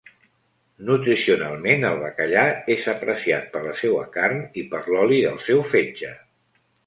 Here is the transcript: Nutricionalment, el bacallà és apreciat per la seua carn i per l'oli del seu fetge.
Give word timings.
Nutricionalment, 0.85 1.83
el 1.89 1.99
bacallà 2.05 2.45
és 2.77 2.87
apreciat 2.95 3.45
per 3.57 3.63
la 3.67 3.75
seua 3.83 4.07
carn 4.17 4.41
i 4.63 4.67
per 4.71 4.81
l'oli 4.95 5.23
del 5.27 5.41
seu 5.49 5.63
fetge. 5.75 6.13